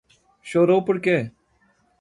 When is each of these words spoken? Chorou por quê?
Chorou 0.49 0.79
por 0.87 0.97
quê? 1.05 1.19